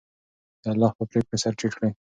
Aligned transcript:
د 0.61 0.63
الله 0.73 0.91
په 0.97 1.03
پرېکړو 1.09 1.41
سر 1.43 1.53
ټیټ 1.59 1.71
کړئ. 1.77 1.91